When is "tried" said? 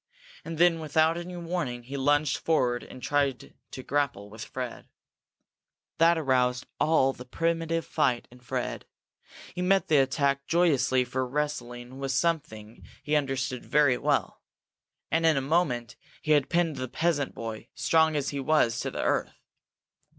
3.03-3.53